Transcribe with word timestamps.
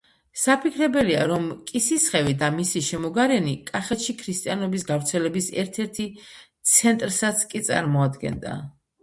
საფიქრებელია, 0.43 1.25
რომ 1.31 1.43
კისისხევი 1.71 2.33
და 2.39 2.49
მისი 2.55 2.81
შემოგარენი 2.87 3.53
კახეთში 3.67 4.17
ქრისტიანობის 4.23 4.87
გავრცელების 4.89 5.51
ერთ-ერთი 5.65 6.09
ცენტრსაც 6.73 7.47
კი 7.55 7.65
წარმოადგენდა. 7.71 8.59